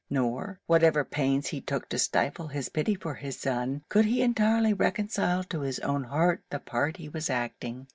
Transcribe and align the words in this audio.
Nor, 0.09 0.59
whatever 0.65 1.03
pains 1.05 1.49
he 1.49 1.61
took 1.61 1.87
to 1.89 1.99
stifle 1.99 2.47
his 2.47 2.69
pity 2.69 2.95
for 2.95 3.13
his 3.13 3.37
son, 3.39 3.83
could 3.87 4.05
he 4.05 4.23
entirely 4.23 4.73
reconcile 4.73 5.43
to 5.43 5.59
his 5.59 5.77
own 5.81 6.05
heart 6.05 6.41
the 6.49 6.57
part 6.57 6.97
he 6.97 7.07
was 7.07 7.29
acting. 7.29 7.85